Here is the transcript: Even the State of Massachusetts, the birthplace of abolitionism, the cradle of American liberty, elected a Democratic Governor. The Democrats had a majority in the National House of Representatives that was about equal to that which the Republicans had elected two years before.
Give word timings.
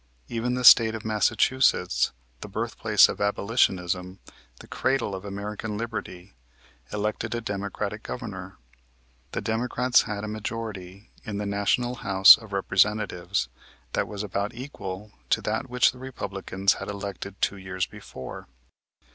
Even 0.29 0.55
the 0.55 0.63
State 0.63 0.95
of 0.95 1.05
Massachusetts, 1.05 2.11
the 2.39 2.47
birthplace 2.47 3.07
of 3.07 3.21
abolitionism, 3.21 4.17
the 4.59 4.65
cradle 4.67 5.13
of 5.13 5.23
American 5.25 5.77
liberty, 5.77 6.33
elected 6.91 7.35
a 7.35 7.39
Democratic 7.41 8.01
Governor. 8.01 8.57
The 9.33 9.41
Democrats 9.41 10.01
had 10.01 10.23
a 10.23 10.27
majority 10.27 11.11
in 11.23 11.37
the 11.37 11.45
National 11.45 11.93
House 12.01 12.35
of 12.35 12.51
Representatives 12.51 13.47
that 13.93 14.07
was 14.07 14.23
about 14.23 14.55
equal 14.55 15.11
to 15.29 15.41
that 15.43 15.69
which 15.69 15.91
the 15.91 15.99
Republicans 15.99 16.73
had 16.81 16.87
elected 16.87 17.39
two 17.39 17.57
years 17.57 17.85
before. 17.85 18.47